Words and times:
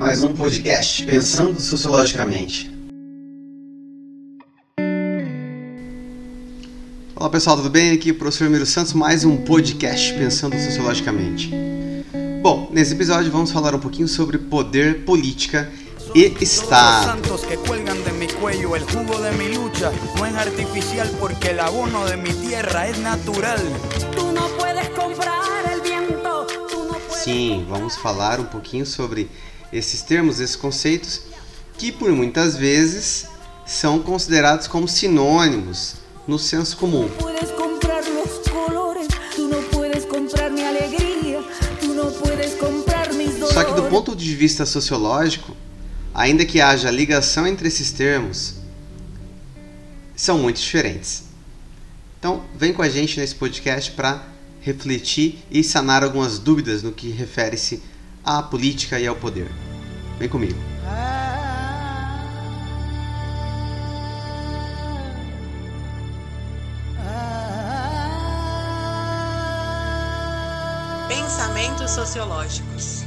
mais 0.00 0.24
um 0.24 0.32
podcast 0.32 1.04
Pensando 1.04 1.60
Sociologicamente. 1.60 2.70
Olá 7.14 7.28
pessoal, 7.28 7.58
tudo 7.58 7.68
bem? 7.68 7.92
Aqui 7.92 8.08
é 8.08 8.12
o 8.12 8.14
professor 8.14 8.48
Miro 8.48 8.64
Santos, 8.64 8.94
mais 8.94 9.26
um 9.26 9.36
podcast 9.36 10.14
Pensando 10.14 10.58
Sociologicamente. 10.58 11.50
Bom, 12.40 12.70
nesse 12.72 12.94
episódio 12.94 13.30
vamos 13.30 13.52
falar 13.52 13.74
um 13.74 13.78
pouquinho 13.78 14.08
sobre 14.08 14.38
poder, 14.38 15.04
política 15.04 15.70
e 16.14 16.34
Estado. 16.40 17.20
Sim, 27.10 27.66
vamos 27.68 27.96
falar 27.98 28.40
um 28.40 28.46
pouquinho 28.46 28.86
sobre 28.86 29.28
esses 29.72 30.02
termos, 30.02 30.40
esses 30.40 30.56
conceitos 30.56 31.22
que 31.78 31.90
por 31.90 32.10
muitas 32.12 32.56
vezes 32.56 33.26
são 33.64 34.00
considerados 34.00 34.66
como 34.66 34.88
sinônimos 34.88 35.94
no 36.26 36.38
senso 36.38 36.76
comum. 36.76 37.08
Só 43.52 43.64
que 43.64 43.74
do 43.74 43.82
ponto 43.84 44.14
de 44.14 44.34
vista 44.34 44.66
sociológico, 44.66 45.56
ainda 46.12 46.44
que 46.44 46.60
haja 46.60 46.90
ligação 46.90 47.46
entre 47.46 47.68
esses 47.68 47.92
termos, 47.92 48.54
são 50.14 50.38
muito 50.38 50.60
diferentes. 50.60 51.24
Então, 52.18 52.44
vem 52.54 52.72
com 52.72 52.82
a 52.82 52.88
gente 52.88 53.18
nesse 53.18 53.34
podcast 53.34 53.92
para 53.92 54.22
refletir 54.60 55.38
e 55.50 55.64
sanar 55.64 56.04
algumas 56.04 56.38
dúvidas 56.38 56.82
no 56.82 56.92
que 56.92 57.08
refere-se 57.10 57.82
à 58.24 58.42
política 58.42 58.98
e 58.98 59.06
ao 59.06 59.16
poder. 59.16 59.50
Vem 60.18 60.28
comigo. 60.28 60.58
Pensamentos 71.08 71.90
sociológicos. 71.90 73.04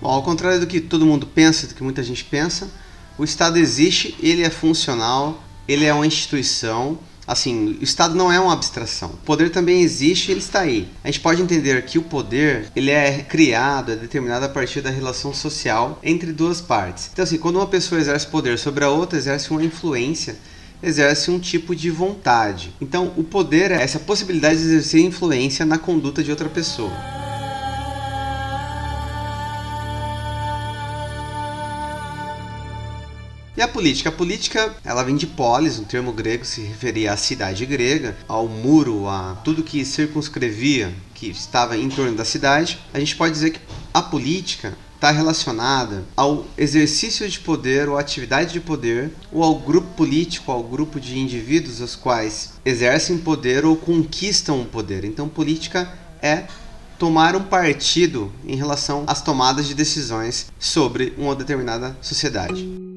Bom, 0.00 0.10
ao 0.10 0.22
contrário 0.22 0.60
do 0.60 0.66
que 0.66 0.80
todo 0.80 1.06
mundo 1.06 1.26
pensa, 1.26 1.66
do 1.66 1.74
que 1.74 1.82
muita 1.82 2.02
gente 2.02 2.24
pensa, 2.24 2.70
o 3.16 3.24
Estado 3.24 3.58
existe, 3.58 4.16
ele 4.20 4.42
é 4.42 4.50
funcional, 4.50 5.42
ele 5.68 5.84
é 5.84 5.94
uma 5.94 6.06
instituição 6.06 6.98
Assim, 7.26 7.78
o 7.80 7.84
Estado 7.84 8.14
não 8.14 8.30
é 8.30 8.38
uma 8.38 8.52
abstração. 8.52 9.10
O 9.10 9.24
poder 9.24 9.50
também 9.50 9.82
existe, 9.82 10.30
ele 10.30 10.40
está 10.40 10.60
aí. 10.60 10.88
A 11.02 11.08
gente 11.08 11.20
pode 11.20 11.40
entender 11.40 11.82
que 11.84 11.98
o 11.98 12.02
poder 12.02 12.66
ele 12.76 12.90
é 12.90 13.22
criado, 13.22 13.92
é 13.92 13.96
determinado 13.96 14.44
a 14.44 14.48
partir 14.48 14.80
da 14.80 14.90
relação 14.90 15.32
social 15.32 15.98
entre 16.02 16.32
duas 16.32 16.60
partes. 16.60 17.10
Então, 17.12 17.22
assim, 17.22 17.38
quando 17.38 17.56
uma 17.56 17.66
pessoa 17.66 18.00
exerce 18.00 18.26
poder 18.26 18.58
sobre 18.58 18.84
a 18.84 18.90
outra, 18.90 19.18
exerce 19.18 19.50
uma 19.50 19.64
influência 19.64 20.36
exerce 20.82 21.30
um 21.30 21.38
tipo 21.38 21.74
de 21.74 21.90
vontade. 21.90 22.70
Então, 22.78 23.12
o 23.16 23.24
poder 23.24 23.70
é 23.70 23.82
essa 23.82 23.98
possibilidade 23.98 24.58
de 24.58 24.64
exercer 24.64 25.00
influência 25.00 25.64
na 25.64 25.78
conduta 25.78 26.22
de 26.22 26.30
outra 26.30 26.48
pessoa. 26.48 26.92
E 33.56 33.62
a 33.62 33.68
política? 33.68 34.08
A 34.08 34.12
política, 34.12 34.74
ela 34.84 35.04
vem 35.04 35.14
de 35.14 35.28
polis, 35.28 35.78
um 35.78 35.84
termo 35.84 36.12
grego 36.12 36.44
se 36.44 36.60
referia 36.60 37.12
à 37.12 37.16
cidade 37.16 37.64
grega, 37.64 38.16
ao 38.26 38.48
muro, 38.48 39.06
a 39.06 39.36
tudo 39.44 39.62
que 39.62 39.84
circunscrevia, 39.84 40.92
que 41.14 41.28
estava 41.28 41.76
em 41.76 41.88
torno 41.88 42.16
da 42.16 42.24
cidade. 42.24 42.80
A 42.92 42.98
gente 42.98 43.14
pode 43.14 43.32
dizer 43.32 43.50
que 43.50 43.60
a 43.92 44.02
política 44.02 44.76
está 44.96 45.12
relacionada 45.12 46.02
ao 46.16 46.44
exercício 46.58 47.28
de 47.28 47.38
poder 47.38 47.88
ou 47.88 47.96
atividade 47.96 48.52
de 48.52 48.58
poder 48.58 49.12
ou 49.30 49.44
ao 49.44 49.54
grupo 49.56 49.86
político, 49.94 50.50
ao 50.50 50.64
grupo 50.64 50.98
de 50.98 51.16
indivíduos 51.16 51.80
os 51.80 51.94
quais 51.94 52.54
exercem 52.64 53.18
poder 53.18 53.64
ou 53.64 53.76
conquistam 53.76 54.62
o 54.62 54.66
poder. 54.66 55.04
Então, 55.04 55.28
política 55.28 55.88
é 56.20 56.44
tomar 56.98 57.36
um 57.36 57.44
partido 57.44 58.32
em 58.44 58.56
relação 58.56 59.04
às 59.06 59.22
tomadas 59.22 59.68
de 59.68 59.74
decisões 59.74 60.46
sobre 60.58 61.14
uma 61.16 61.36
determinada 61.36 61.96
sociedade. 62.00 62.93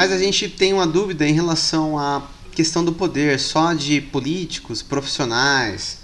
Mas 0.00 0.12
a 0.12 0.16
gente 0.16 0.48
tem 0.48 0.72
uma 0.72 0.86
dúvida 0.86 1.28
em 1.28 1.34
relação 1.34 1.98
à 1.98 2.22
questão 2.52 2.82
do 2.82 2.90
poder 2.90 3.38
só 3.38 3.74
de 3.74 4.00
políticos, 4.00 4.80
profissionais 4.80 5.98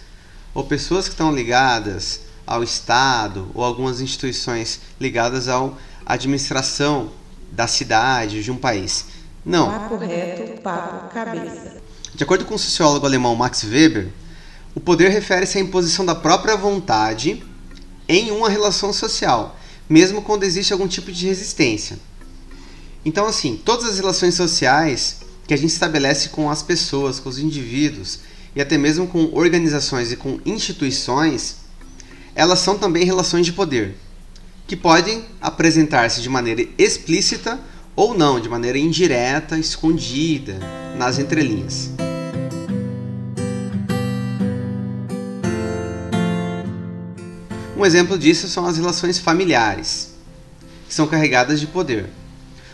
ou 0.52 0.64
pessoas 0.64 1.06
que 1.06 1.12
estão 1.12 1.34
ligadas 1.34 2.20
ao 2.46 2.62
Estado 2.62 3.50
ou 3.54 3.64
algumas 3.64 4.02
instituições 4.02 4.82
ligadas 5.00 5.48
à 5.48 5.70
administração 6.04 7.10
da 7.50 7.66
cidade, 7.66 8.44
de 8.44 8.52
um 8.52 8.58
país. 8.58 9.06
Não. 9.42 9.70
Papo 9.70 9.96
reto, 9.96 10.60
papo 10.60 11.08
cabeça. 11.14 11.78
De 12.14 12.22
acordo 12.22 12.44
com 12.44 12.56
o 12.56 12.58
sociólogo 12.58 13.06
alemão 13.06 13.34
Max 13.34 13.64
Weber, 13.64 14.10
o 14.74 14.80
poder 14.80 15.08
refere-se 15.08 15.56
à 15.56 15.60
imposição 15.62 16.04
da 16.04 16.14
própria 16.14 16.54
vontade 16.54 17.42
em 18.06 18.30
uma 18.30 18.50
relação 18.50 18.92
social, 18.92 19.58
mesmo 19.88 20.20
quando 20.20 20.44
existe 20.44 20.70
algum 20.70 20.86
tipo 20.86 21.10
de 21.10 21.26
resistência. 21.28 21.98
Então, 23.06 23.24
assim, 23.24 23.56
todas 23.64 23.88
as 23.88 23.98
relações 24.00 24.34
sociais 24.34 25.18
que 25.46 25.54
a 25.54 25.56
gente 25.56 25.70
estabelece 25.70 26.30
com 26.30 26.50
as 26.50 26.60
pessoas, 26.60 27.20
com 27.20 27.28
os 27.28 27.38
indivíduos 27.38 28.18
e 28.52 28.60
até 28.60 28.76
mesmo 28.76 29.06
com 29.06 29.30
organizações 29.32 30.10
e 30.10 30.16
com 30.16 30.40
instituições, 30.44 31.58
elas 32.34 32.58
são 32.58 32.76
também 32.76 33.04
relações 33.04 33.46
de 33.46 33.52
poder, 33.52 33.94
que 34.66 34.74
podem 34.74 35.24
apresentar-se 35.40 36.20
de 36.20 36.28
maneira 36.28 36.66
explícita 36.76 37.60
ou 37.94 38.18
não, 38.18 38.40
de 38.40 38.48
maneira 38.48 38.76
indireta, 38.76 39.56
escondida, 39.56 40.58
nas 40.98 41.20
entrelinhas. 41.20 41.90
Um 47.76 47.86
exemplo 47.86 48.18
disso 48.18 48.48
são 48.48 48.66
as 48.66 48.76
relações 48.76 49.16
familiares, 49.16 50.12
que 50.88 50.94
são 50.94 51.06
carregadas 51.06 51.60
de 51.60 51.68
poder. 51.68 52.10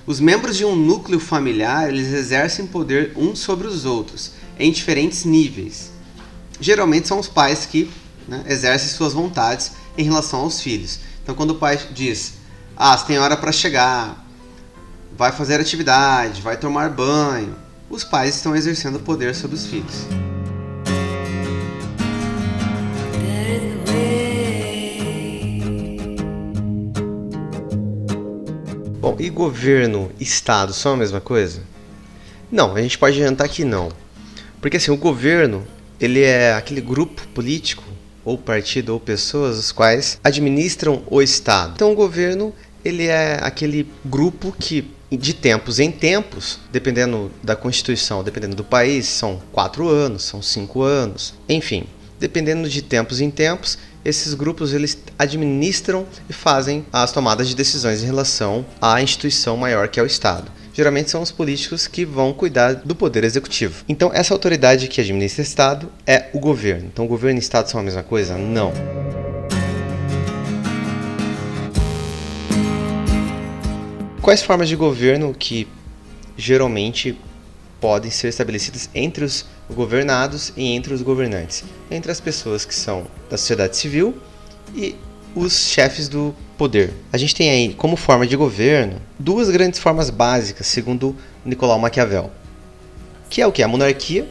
Os 0.05 0.19
membros 0.19 0.57
de 0.57 0.65
um 0.65 0.75
núcleo 0.75 1.21
familiar 1.21 1.89
eles 1.89 2.13
exercem 2.13 2.67
poder 2.67 3.13
uns 3.17 3.39
sobre 3.39 3.69
os 3.69 3.85
outros 3.85 4.33
em 4.59 4.73
diferentes 4.73 5.25
níveis. 5.25 5.93
Geralmente 6.61 7.07
são 7.07 7.19
os 7.19 7.29
pais 7.29 7.67
que 7.67 7.91
né, 8.27 8.45
exercem 8.49 8.89
suas 8.89 9.13
vontades 9.13 9.73
em 9.97 10.05
relação 10.05 10.41
aos 10.41 10.61
filhos. 10.61 11.01
Então, 11.23 11.35
quando 11.35 11.51
o 11.51 11.57
pai 11.57 11.79
diz: 11.93 12.35
Ah, 12.77 12.97
você 12.97 13.07
tem 13.07 13.19
hora 13.19 13.37
para 13.37 13.53
chegar, 13.53 14.27
vai 15.17 15.31
fazer 15.31 15.61
atividade, 15.61 16.43
vai 16.43 16.57
tomar 16.57 16.91
banho, 16.91 17.55
os 17.89 18.03
pais 18.03 18.37
estão 18.37 18.57
exercendo 18.57 18.99
poder 18.99 19.35
sobre 19.35 19.57
os 19.57 19.67
filhos. 19.67 20.32
E 29.23 29.31
governo, 29.31 30.11
estado 30.19 30.75
são 30.75 30.95
a 30.95 30.97
mesma 30.97 31.21
coisa? 31.21 31.63
Não, 32.51 32.75
a 32.75 32.83
gente 32.83 32.99
pode 32.99 33.23
adiantar 33.23 33.49
que 33.49 33.65
não. 33.65 33.89
Porque 34.61 34.79
assim, 34.79 34.91
o 34.91 34.97
governo, 34.97 35.65
ele 36.01 36.23
é 36.23 36.53
aquele 36.53 36.81
grupo 36.81 37.25
político 37.29 37.85
ou 38.25 38.37
partido 38.37 38.93
ou 38.93 38.99
pessoas 38.99 39.59
os 39.59 39.71
quais 39.71 40.19
administram 40.25 41.05
o 41.09 41.23
estado. 41.23 41.75
Então 41.77 41.93
o 41.93 41.95
governo, 41.95 42.53
ele 42.85 43.07
é 43.07 43.39
aquele 43.41 43.87
grupo 44.05 44.53
que 44.59 44.91
de 45.09 45.33
tempos 45.33 45.79
em 45.79 45.93
tempos, 45.93 46.59
dependendo 46.73 47.31
da 47.45 47.55
constituição, 47.55 48.25
dependendo 48.25 48.57
do 48.57 48.65
país, 48.65 49.07
são 49.07 49.41
quatro 49.53 49.89
anos, 49.89 50.25
são 50.25 50.43
cinco 50.43 50.83
anos, 50.83 51.33
enfim, 51.49 51.85
dependendo 52.19 52.69
de 52.69 52.83
tempos 52.83 53.21
em 53.21 53.31
tempos, 53.31 53.79
esses 54.05 54.35
grupos 54.35 54.73
eles 54.73 54.99
administram 55.19 56.07
e 56.29 56.33
fazem 56.33 56.85
as 56.93 57.13
tomadas 57.13 57.49
de 57.49 57.55
decisões 57.55 58.03
em 58.03 58.07
relação 58.07 58.65
à 58.81 59.01
instituição 59.01 59.57
maior 59.57 59.89
que 59.89 60.01
é 60.01 60.03
o 60.03 60.07
Estado. 60.07 60.51
Geralmente 60.75 61.11
são 61.11 61.21
os 61.21 61.31
políticos 61.31 61.87
que 61.87 62.05
vão 62.05 62.33
cuidar 62.33 62.75
do 62.75 62.95
poder 62.95 63.25
executivo. 63.25 63.85
Então, 63.87 64.11
essa 64.15 64.33
autoridade 64.33 64.89
que 64.89 65.03
administra 65.03 65.43
o 65.43 65.47
Estado 65.47 65.93
é 66.07 66.31
o 66.33 66.41
governo. 66.41 66.89
Então, 66.91 67.07
governo 67.07 67.39
e 67.39 67.43
Estado 67.43 67.69
são 67.69 67.79
a 67.79 67.83
mesma 67.83 68.03
coisa? 68.03 68.39
Não. 68.39 68.73
Quais 74.23 74.43
formas 74.43 74.69
de 74.69 74.77
governo 74.77 75.35
que 75.39 75.69
geralmente 76.39 77.19
podem 77.83 78.11
ser 78.11 78.29
estabelecidas 78.29 78.89
entre 78.95 79.25
os 79.25 79.45
governados 79.69 80.53
e 80.57 80.69
entre 80.69 80.95
os 80.95 81.03
governantes, 81.03 81.65
entre 81.91 82.13
as 82.13 82.21
pessoas 82.21 82.65
que 82.65 82.75
são 82.75 83.09
da 83.29 83.37
sociedade 83.37 83.77
civil 83.77 84.17
e 84.75 84.95
os 85.35 85.67
chefes 85.67 86.09
do 86.09 86.33
poder. 86.57 86.95
A 87.13 87.19
gente 87.19 87.35
tem 87.35 87.51
aí 87.51 87.75
como 87.75 87.97
forma 87.97 88.27
de 88.27 88.37
governo 88.37 89.03
duas 89.19 89.51
grandes 89.51 89.81
formas 89.81 90.11
básicas, 90.11 90.69
segundo 90.69 91.17
Nicolau 91.45 91.79
Maquiavel, 91.79 92.31
que 93.29 93.43
é 93.43 93.47
o 93.47 93.51
que 93.51 93.65
a 93.65 93.69
monarquia 93.69 94.29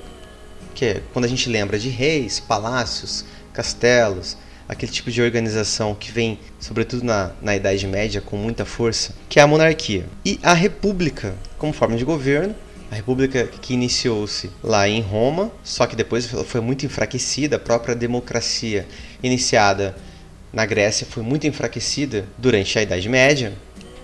que 0.73 0.85
é 0.85 1.01
quando 1.11 1.25
a 1.25 1.27
gente 1.27 1.49
lembra 1.49 1.77
de 1.77 1.89
reis, 1.89 2.39
palácios, 2.39 3.25
castelos, 3.53 4.37
aquele 4.67 4.91
tipo 4.91 5.11
de 5.11 5.21
organização 5.21 5.93
que 5.93 6.11
vem, 6.11 6.39
sobretudo 6.59 7.03
na, 7.03 7.31
na 7.41 7.55
Idade 7.55 7.85
Média, 7.85 8.21
com 8.21 8.37
muita 8.37 8.63
força, 8.63 9.13
que 9.27 9.39
é 9.39 9.43
a 9.43 9.47
monarquia. 9.47 10.05
E 10.25 10.39
a 10.41 10.53
república, 10.53 11.35
como 11.57 11.73
forma 11.73 11.97
de 11.97 12.05
governo, 12.05 12.55
a 12.91 12.95
república 12.95 13.47
que 13.47 13.73
iniciou-se 13.73 14.51
lá 14.61 14.85
em 14.85 14.99
Roma, 14.99 15.49
só 15.63 15.87
que 15.87 15.95
depois 15.95 16.25
foi 16.25 16.59
muito 16.59 16.85
enfraquecida, 16.85 17.55
a 17.55 17.59
própria 17.59 17.95
democracia 17.95 18.85
iniciada 19.23 19.95
na 20.51 20.65
Grécia 20.65 21.07
foi 21.09 21.23
muito 21.23 21.47
enfraquecida 21.47 22.27
durante 22.37 22.77
a 22.77 22.81
Idade 22.81 23.07
Média. 23.07 23.53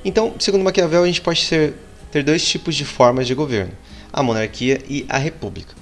Então, 0.06 0.34
segundo 0.39 0.63
Maquiavel, 0.63 1.04
a 1.04 1.06
gente 1.06 1.19
pode 1.19 1.44
ser, 1.44 1.74
ter 2.10 2.24
dois 2.24 2.48
tipos 2.48 2.75
de 2.75 2.86
formas 2.86 3.28
de 3.28 3.36
governo: 3.36 3.74
a 4.12 4.24
monarquia 4.24 4.81
e 4.88 5.06
a 5.10 5.18
república. 5.18 5.75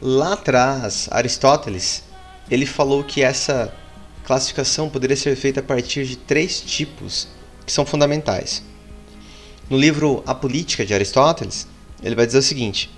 Lá 0.00 0.32
atrás, 0.32 1.06
Aristóteles 1.10 2.02
ele 2.50 2.64
falou 2.64 3.04
que 3.04 3.22
essa 3.22 3.74
classificação 4.24 4.88
poderia 4.88 5.16
ser 5.16 5.36
feita 5.36 5.60
a 5.60 5.62
partir 5.62 6.06
de 6.06 6.16
três 6.16 6.62
tipos 6.62 7.28
que 7.66 7.72
são 7.72 7.84
fundamentais. 7.84 8.62
No 9.68 9.76
livro 9.76 10.22
A 10.26 10.34
Política 10.34 10.86
de 10.86 10.94
Aristóteles, 10.94 11.66
ele 12.02 12.14
vai 12.14 12.26
dizer 12.26 12.38
o 12.38 12.42
seguinte: 12.42 12.90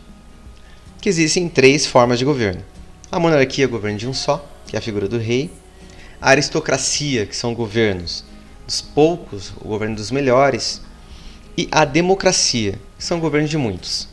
que 1.01 1.09
existem 1.09 1.49
três 1.49 1.87
formas 1.87 2.19
de 2.19 2.25
governo. 2.25 2.63
A 3.11 3.19
monarquia 3.19 3.67
o 3.67 3.71
governo 3.71 3.99
de 3.99 4.07
um 4.07 4.15
só, 4.15 4.45
que 4.67 4.77
é 4.77 4.79
a 4.79 4.83
figura 4.83 5.09
do 5.09 5.19
rei. 5.19 5.51
A 6.21 6.31
aristocracia, 6.31 7.25
que 7.27 7.35
são 7.35 7.55
governos 7.55 8.25
dos 8.67 8.81
poucos, 8.81 9.53
o 9.61 9.69
governo 9.69 9.97
dos 9.97 10.11
melhores. 10.11 10.83
E 11.57 11.67
a 11.73 11.85
democracia, 11.85 12.79
que 12.97 13.05
são 13.05 13.19
governos 13.19 13.51
de 13.51 13.57
muitos. 13.57 14.09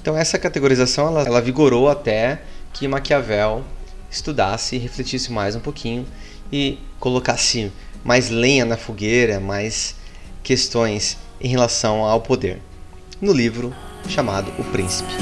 Então 0.00 0.16
essa 0.16 0.38
categorização 0.38 1.08
ela, 1.08 1.22
ela 1.22 1.40
vigorou 1.40 1.88
até 1.88 2.42
que 2.72 2.88
Maquiavel 2.88 3.64
estudasse 4.10 4.76
e 4.76 4.78
refletisse 4.78 5.30
mais 5.30 5.54
um 5.54 5.60
pouquinho 5.60 6.06
e 6.50 6.78
colocasse 6.98 7.70
mais 8.02 8.30
lenha 8.30 8.64
na 8.64 8.76
fogueira, 8.76 9.38
mais 9.38 9.96
questões 10.42 11.18
em 11.40 11.48
relação 11.48 12.04
ao 12.04 12.20
poder. 12.20 12.60
No 13.20 13.32
livro 13.32 13.74
chamado 14.06 14.52
O 14.58 14.64
Príncipe. 14.64 15.12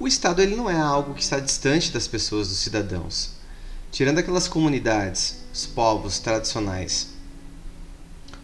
O 0.00 0.08
Estado 0.08 0.42
ele 0.42 0.56
não 0.56 0.68
é 0.68 0.76
algo 0.76 1.14
que 1.14 1.22
está 1.22 1.38
distante 1.38 1.92
das 1.92 2.08
pessoas, 2.08 2.48
dos 2.48 2.58
cidadãos. 2.58 3.34
Tirando 3.90 4.18
aquelas 4.18 4.48
comunidades, 4.48 5.44
os 5.52 5.66
povos 5.66 6.18
tradicionais, 6.18 7.10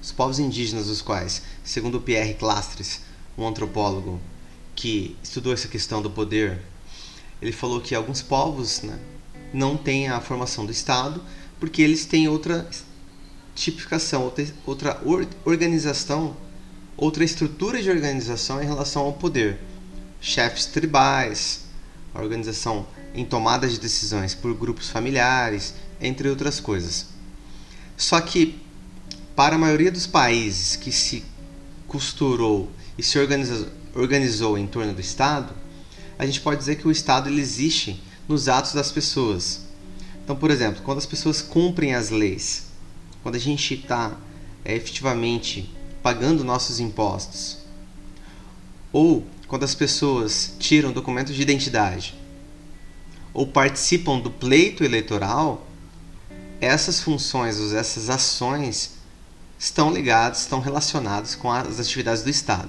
os 0.01 0.13
povos 0.13 0.39
indígenas 0.39 0.87
dos 0.87 1.03
quais, 1.03 1.43
segundo 1.65 2.01
Pierre 2.01 2.35
Clastres, 2.35 3.01
um 3.37 3.47
antropólogo 3.47 4.21
que 4.75 5.17
estudou 5.23 5.53
essa 5.53 5.69
questão 5.69 6.01
do 6.01 6.11
poder, 6.11 6.63
ele 7.43 7.53
falou 7.53 7.81
que 7.81 7.95
alguns 7.95 8.23
povos 8.23 8.83
né, 8.83 8.99
não 9.53 9.77
têm 9.77 10.09
a 10.09 10.21
formação 10.21 10.65
do 10.65 10.73
Estado 10.73 11.23
porque 11.61 11.83
eles 11.83 12.05
têm 12.05 12.29
outra 12.29 12.69
tipificação, 13.55 14.33
outra 14.65 15.01
organização, 15.45 16.37
outra 16.97 17.25
estrutura 17.25 17.83
de 17.83 17.91
organização 17.91 18.63
em 18.63 18.67
relação 18.67 19.03
ao 19.03 19.13
poder. 19.13 19.59
Chefes 20.21 20.67
tribais, 20.67 21.63
a 22.15 22.21
organização 22.21 22.87
em 23.15 23.25
tomada 23.25 23.69
de 23.69 23.79
decisões 23.79 24.35
por 24.35 24.55
grupos 24.55 24.89
familiares, 24.89 25.75
entre 26.01 26.29
outras 26.29 26.61
coisas. 26.61 27.07
Só 27.97 28.21
que, 28.21 28.61
para 29.35 29.57
a 29.57 29.59
maioria 29.59 29.91
dos 29.91 30.07
países 30.07 30.77
que 30.77 30.93
se 30.93 31.25
costurou 31.87 32.71
e 32.97 33.03
se 33.03 33.19
organizou, 33.19 33.69
organizou 33.95 34.59
em 34.59 34.67
torno 34.67 34.93
do 34.93 35.01
Estado, 35.01 35.53
a 36.19 36.27
gente 36.27 36.41
pode 36.41 36.59
dizer 36.59 36.77
que 36.77 36.87
o 36.87 36.91
Estado 36.91 37.29
ele 37.29 37.41
existe 37.41 38.03
nos 38.29 38.49
atos 38.49 38.73
das 38.73 38.93
pessoas. 38.93 39.68
Então, 40.29 40.37
por 40.37 40.51
exemplo, 40.51 40.83
quando 40.83 40.99
as 40.99 41.07
pessoas 41.07 41.41
cumprem 41.41 41.95
as 41.95 42.11
leis, 42.11 42.67
quando 43.23 43.37
a 43.37 43.39
gente 43.39 43.73
está 43.73 44.15
é, 44.63 44.77
efetivamente 44.77 45.75
pagando 46.03 46.45
nossos 46.45 46.81
impostos, 46.81 47.61
ou 48.93 49.27
quando 49.47 49.65
as 49.65 49.75
pessoas 49.75 50.53
tiram 50.59 50.93
documentos 50.93 51.35
de 51.35 51.41
identidade, 51.41 52.15
ou 53.33 53.47
participam 53.47 54.19
do 54.19 54.31
pleito 54.31 54.85
eleitoral, 54.85 55.67
essas 56.61 57.01
funções, 57.01 57.73
essas 57.73 58.11
ações 58.11 58.99
estão 59.59 59.91
ligadas, 59.91 60.41
estão 60.41 60.61
relacionadas 60.61 61.35
com 61.35 61.51
as 61.51 61.81
atividades 61.81 62.23
do 62.23 62.29
Estado. 62.29 62.69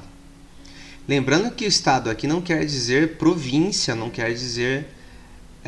Lembrando 1.05 1.53
que 1.53 1.65
o 1.65 1.67
Estado 1.67 2.09
aqui 2.09 2.25
não 2.25 2.41
quer 2.41 2.65
dizer 2.65 3.17
província, 3.17 3.95
não 3.95 4.09
quer 4.09 4.33
dizer 4.33 4.87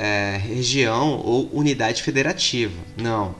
é, 0.01 0.35
região 0.37 1.19
ou 1.19 1.47
unidade 1.53 2.01
federativa. 2.01 2.73
Não. 2.97 3.35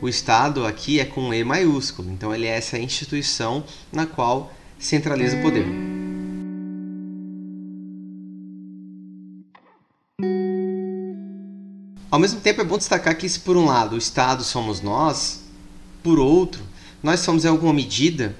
O 0.00 0.08
Estado 0.08 0.66
aqui 0.66 0.98
é 0.98 1.04
com 1.04 1.32
E 1.32 1.44
maiúsculo, 1.44 2.10
então 2.10 2.34
ele 2.34 2.44
é 2.44 2.56
essa 2.56 2.76
instituição 2.76 3.62
na 3.92 4.04
qual 4.04 4.52
centraliza 4.80 5.36
o 5.36 5.42
poder. 5.42 5.64
Ao 12.10 12.18
mesmo 12.18 12.40
tempo, 12.40 12.60
é 12.60 12.64
bom 12.64 12.76
destacar 12.76 13.16
que, 13.16 13.28
se 13.28 13.38
por 13.38 13.56
um 13.56 13.66
lado 13.66 13.94
o 13.94 13.98
Estado 13.98 14.42
somos 14.42 14.80
nós, 14.80 15.44
por 16.02 16.18
outro, 16.18 16.64
nós 17.00 17.20
somos 17.20 17.44
em 17.44 17.48
alguma 17.48 17.72
medida 17.72 18.36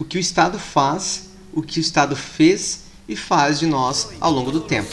o 0.00 0.04
que 0.04 0.18
o 0.18 0.20
Estado 0.20 0.58
faz, 0.58 1.30
o 1.52 1.62
que 1.62 1.78
o 1.78 1.80
Estado 1.80 2.16
fez 2.16 2.87
e 3.08 3.16
faz 3.16 3.58
de 3.58 3.66
nós 3.66 4.10
ao 4.20 4.30
longo 4.30 4.52
do 4.52 4.60
tempo. 4.60 4.88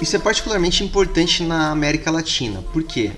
Isso 0.00 0.14
é 0.14 0.18
particularmente 0.18 0.84
importante 0.84 1.42
na 1.42 1.70
América 1.70 2.10
Latina, 2.10 2.62
por 2.72 2.82
quê? 2.84 3.10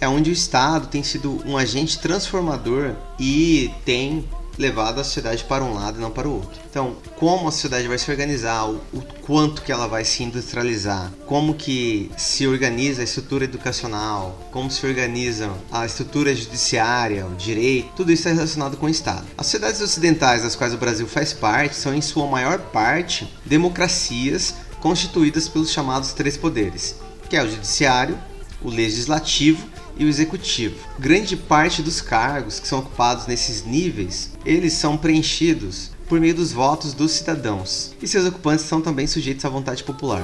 É 0.00 0.08
onde 0.08 0.30
o 0.30 0.32
Estado 0.32 0.88
tem 0.88 1.02
sido 1.02 1.40
um 1.46 1.56
agente 1.56 2.00
transformador 2.00 2.96
e 3.20 3.70
tem 3.84 4.28
levado 4.58 5.00
a 5.00 5.04
sociedade 5.04 5.44
para 5.44 5.64
um 5.64 5.74
lado 5.74 5.98
e 5.98 6.00
não 6.00 6.10
para 6.10 6.28
o 6.28 6.34
outro. 6.34 6.60
Então, 6.68 6.96
como 7.16 7.48
a 7.48 7.52
sociedade 7.52 7.88
vai 7.88 7.98
se 7.98 8.10
organizar, 8.10 8.68
o, 8.68 8.80
o, 8.92 9.02
quanto 9.22 9.62
que 9.62 9.72
ela 9.72 9.86
vai 9.86 10.04
se 10.04 10.22
industrializar, 10.22 11.12
como 11.26 11.54
que 11.54 12.10
se 12.16 12.46
organiza 12.46 13.00
a 13.00 13.04
estrutura 13.04 13.44
educacional, 13.44 14.48
como 14.50 14.70
se 14.70 14.86
organiza 14.86 15.50
a 15.70 15.86
estrutura 15.86 16.34
judiciária, 16.34 17.26
o 17.26 17.34
direito, 17.34 17.92
tudo 17.96 18.12
isso 18.12 18.28
é 18.28 18.32
relacionado 18.32 18.76
com 18.76 18.86
o 18.86 18.90
Estado. 18.90 19.26
As 19.36 19.46
sociedades 19.46 19.80
ocidentais 19.80 20.42
das 20.42 20.56
quais 20.56 20.74
o 20.74 20.78
Brasil 20.78 21.06
faz 21.06 21.32
parte 21.32 21.76
são, 21.76 21.94
em 21.94 22.00
sua 22.00 22.26
maior 22.26 22.58
parte, 22.58 23.32
democracias 23.44 24.54
constituídas 24.80 25.48
pelos 25.48 25.70
chamados 25.70 26.12
três 26.12 26.36
poderes, 26.36 26.96
que 27.28 27.36
é 27.36 27.42
o 27.42 27.48
judiciário, 27.50 28.18
o 28.60 28.70
legislativo 28.70 29.71
e 29.96 30.04
o 30.04 30.08
executivo. 30.08 30.76
Grande 30.98 31.36
parte 31.36 31.82
dos 31.82 32.00
cargos 32.00 32.58
que 32.58 32.68
são 32.68 32.80
ocupados 32.80 33.26
nesses 33.26 33.64
níveis, 33.64 34.30
eles 34.44 34.72
são 34.72 34.96
preenchidos 34.96 35.90
por 36.08 36.20
meio 36.20 36.34
dos 36.34 36.52
votos 36.52 36.92
dos 36.92 37.12
cidadãos. 37.12 37.94
E 38.02 38.06
seus 38.06 38.26
ocupantes 38.26 38.64
são 38.64 38.80
também 38.80 39.06
sujeitos 39.06 39.44
à 39.44 39.48
vontade 39.48 39.82
popular. 39.84 40.22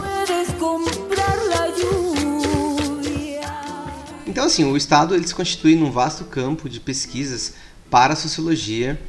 Então 4.27 4.45
assim, 4.45 4.65
o 4.65 4.77
Estado 4.77 5.15
ele 5.15 5.27
se 5.27 5.35
constitui 5.35 5.75
num 5.75 5.91
vasto 5.91 6.25
campo 6.25 6.69
de 6.69 6.79
pesquisas 6.79 7.55
para 7.91 8.13
a 8.13 8.17
sociologia 8.17 9.01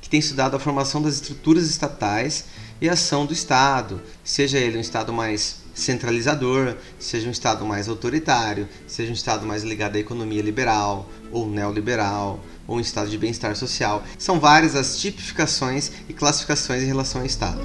que 0.00 0.08
tem 0.08 0.20
estudado 0.20 0.56
a 0.56 0.58
formação 0.58 1.02
das 1.02 1.14
estruturas 1.14 1.68
estatais 1.68 2.46
e 2.80 2.88
a 2.88 2.92
ação 2.92 3.26
do 3.26 3.32
Estado, 3.32 4.00
seja 4.22 4.58
ele 4.58 4.78
um 4.78 4.80
Estado 4.80 5.12
mais 5.12 5.56
centralizador, 5.80 6.76
seja 6.98 7.28
um 7.28 7.30
Estado 7.30 7.64
mais 7.64 7.88
autoritário, 7.88 8.68
seja 8.86 9.10
um 9.10 9.14
Estado 9.14 9.46
mais 9.46 9.62
ligado 9.62 9.96
à 9.96 9.98
economia 9.98 10.42
liberal 10.42 11.08
ou 11.30 11.48
neoliberal, 11.48 12.40
ou 12.66 12.76
um 12.76 12.80
Estado 12.80 13.08
de 13.08 13.18
bem-estar 13.18 13.56
social. 13.56 14.02
São 14.18 14.38
várias 14.38 14.74
as 14.74 14.98
tipificações 14.98 15.90
e 16.08 16.12
classificações 16.12 16.82
em 16.82 16.86
relação 16.86 17.20
ao 17.20 17.26
Estado. 17.26 17.60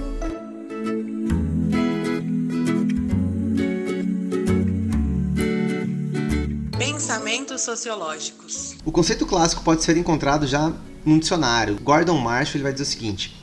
Pensamentos 6.77 7.61
sociológicos. 7.61 8.75
O 8.85 8.91
conceito 8.91 9.25
clássico 9.25 9.63
pode 9.63 9.83
ser 9.83 9.97
encontrado 9.97 10.47
já 10.47 10.73
num 11.05 11.19
dicionário. 11.19 11.77
Gordon 11.81 12.17
Marshall 12.17 12.55
ele 12.55 12.63
vai 12.63 12.73
dizer 12.73 12.83
o 12.83 12.87
seguinte: 12.87 13.35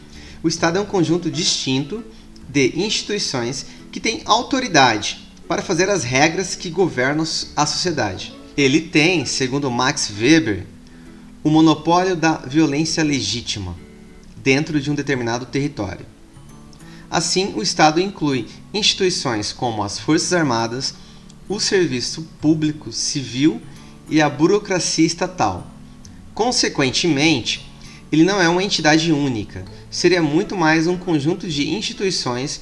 o 0.42 0.48
Estado 0.48 0.78
é 0.78 0.80
um 0.80 0.86
conjunto 0.86 1.30
distinto 1.30 2.02
de 2.48 2.72
instituições 2.80 3.66
que 3.90 4.00
tem 4.00 4.22
autoridade 4.24 5.28
para 5.48 5.62
fazer 5.62 5.88
as 5.90 6.04
regras 6.04 6.54
que 6.54 6.70
governam 6.70 7.24
a 7.56 7.66
sociedade. 7.66 8.32
Ele 8.56 8.80
tem, 8.80 9.24
segundo 9.24 9.70
Max 9.70 10.12
Weber, 10.16 10.66
o 11.42 11.50
monopólio 11.50 12.14
da 12.14 12.36
violência 12.36 13.02
legítima 13.02 13.76
dentro 14.36 14.80
de 14.80 14.90
um 14.90 14.94
determinado 14.94 15.46
território. 15.46 16.06
Assim, 17.10 17.52
o 17.56 17.62
Estado 17.62 18.00
inclui 18.00 18.46
instituições 18.72 19.52
como 19.52 19.82
as 19.82 19.98
Forças 19.98 20.32
Armadas, 20.32 20.94
o 21.48 21.58
serviço 21.58 22.28
público 22.40 22.92
civil 22.92 23.60
e 24.08 24.22
a 24.22 24.30
burocracia 24.30 25.06
estatal. 25.06 25.66
Consequentemente, 26.32 27.68
ele 28.12 28.22
não 28.22 28.40
é 28.40 28.48
uma 28.48 28.62
entidade 28.62 29.10
única, 29.12 29.64
seria 29.90 30.22
muito 30.22 30.56
mais 30.56 30.86
um 30.86 30.96
conjunto 30.96 31.48
de 31.48 31.70
instituições 31.70 32.60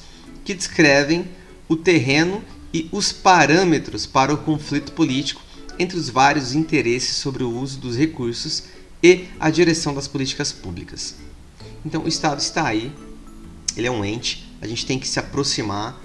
que 0.49 0.53
descrevem 0.55 1.29
o 1.67 1.75
terreno 1.75 2.43
e 2.73 2.89
os 2.91 3.11
parâmetros 3.11 4.07
para 4.07 4.33
o 4.33 4.37
conflito 4.39 4.93
político 4.93 5.43
entre 5.77 5.95
os 5.95 6.09
vários 6.09 6.55
interesses 6.55 7.17
sobre 7.17 7.43
o 7.43 7.55
uso 7.55 7.77
dos 7.77 7.95
recursos 7.95 8.63
e 9.03 9.27
a 9.39 9.51
direção 9.51 9.93
das 9.93 10.07
políticas 10.07 10.51
públicas. 10.51 11.13
Então, 11.85 12.03
o 12.03 12.07
Estado 12.07 12.39
está 12.39 12.65
aí, 12.65 12.91
ele 13.77 13.85
é 13.85 13.91
um 13.91 14.03
ente, 14.03 14.51
a 14.59 14.65
gente 14.65 14.87
tem 14.87 14.97
que 14.97 15.07
se 15.07 15.19
aproximar, 15.19 16.01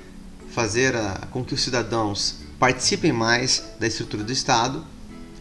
fazer 0.51 0.95
a, 0.95 1.27
com 1.31 1.43
que 1.43 1.55
os 1.55 1.63
cidadãos 1.63 2.41
participem 2.59 3.15
mais 3.15 3.65
da 3.81 3.87
estrutura 3.87 4.23
do 4.23 4.31
Estado, 4.31 4.85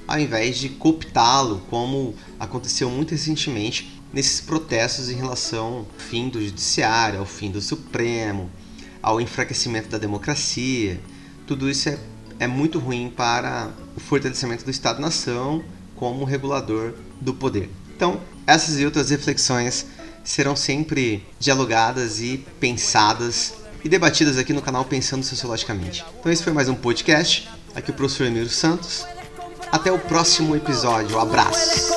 ao 0.08 0.18
invés 0.18 0.58
de 0.58 0.70
cooptá-lo, 0.70 1.62
como 1.70 2.16
aconteceu 2.40 2.90
muito 2.90 3.12
recentemente 3.12 4.02
nesses 4.14 4.40
protestos 4.40 5.10
em 5.10 5.16
relação 5.16 5.80
ao 5.80 5.88
fim 5.98 6.30
do 6.30 6.42
Judiciário, 6.42 7.20
ao 7.20 7.26
fim 7.26 7.52
do 7.52 7.60
Supremo, 7.60 8.50
ao 9.04 9.20
enfraquecimento 9.20 9.90
da 9.90 9.98
democracia. 9.98 11.00
Tudo 11.46 11.70
isso 11.70 11.90
é, 11.90 12.00
é 12.40 12.48
muito 12.48 12.80
ruim 12.80 13.14
para 13.16 13.70
o 13.96 14.00
fortalecimento 14.00 14.64
do 14.64 14.72
Estado-nação 14.72 15.64
como 15.98 16.24
regulador 16.24 16.94
do 17.20 17.34
poder. 17.34 17.70
Então, 17.96 18.22
essas 18.48 18.80
e 18.80 18.86
outras 18.86 19.10
reflexões 19.10 19.86
serão 20.24 20.56
sempre 20.56 21.26
dialogadas 21.40 22.22
e 22.22 22.38
pensadas 22.60 23.56
e 23.84 23.90
debatidas 23.90 24.38
aqui 24.38 24.54
no 24.54 24.62
canal 24.62 24.86
Pensando 24.86 25.24
Sociologicamente. 25.24 26.06
Então 26.20 26.32
esse 26.32 26.42
foi 26.42 26.54
mais 26.54 26.70
um 26.70 26.76
podcast. 26.76 27.50
Aqui 27.76 27.92
o 27.92 27.94
professor 27.94 28.26
Emílio 28.26 28.50
Santos. 28.50 29.06
Até 29.72 29.92
o 29.92 30.00
próximo 30.00 30.56
episódio. 30.56 31.18
Um 31.18 31.20
abraço. 31.20 31.94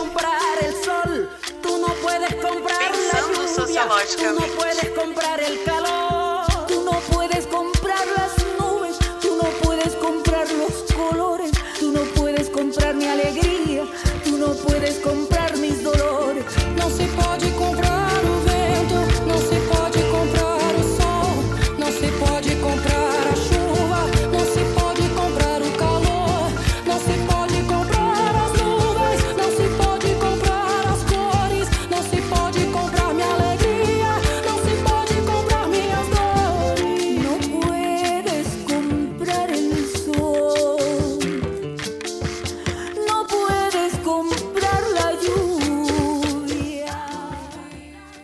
Pensando 2.79 3.49
sociologicamente. 3.49 5.96